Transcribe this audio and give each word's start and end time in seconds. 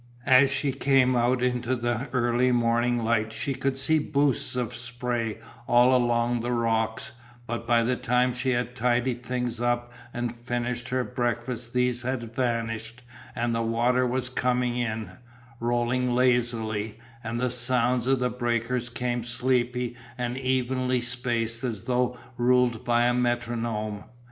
As 0.25 0.49
she 0.49 0.71
came 0.71 1.15
out 1.15 1.43
into 1.43 1.75
the 1.75 2.09
early 2.11 2.51
morning 2.51 3.03
light 3.03 3.31
she 3.31 3.53
could 3.53 3.77
see 3.77 3.99
boosts 3.99 4.55
of 4.55 4.73
spray 4.75 5.37
all 5.67 5.95
along 5.95 6.41
the 6.41 6.51
rocks, 6.51 7.11
but 7.45 7.67
by 7.67 7.83
the 7.83 7.95
time 7.95 8.33
she 8.33 8.49
had 8.49 8.75
tidied 8.75 9.21
things 9.21 9.61
up 9.61 9.93
and 10.11 10.35
finished 10.35 10.89
her 10.89 11.03
breakfast 11.03 11.71
these 11.73 12.01
had 12.01 12.33
vanished 12.33 13.03
and 13.35 13.53
the 13.53 13.61
water 13.61 14.07
was 14.07 14.27
coming 14.29 14.75
in, 14.75 15.11
rolling 15.59 16.15
lazily, 16.15 16.97
and 17.23 17.39
the 17.39 17.51
sounds 17.51 18.07
of 18.07 18.17
the 18.17 18.31
breakers 18.31 18.89
came 18.89 19.21
sleepy 19.23 19.95
and 20.17 20.35
evenly 20.35 20.99
spaced 20.99 21.63
as 21.63 21.83
though 21.83 22.17
ruled 22.37 22.83
by 22.83 23.05
a 23.05 23.13
metronome. 23.13 24.05